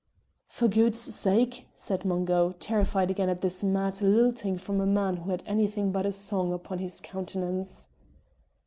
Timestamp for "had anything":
5.29-5.91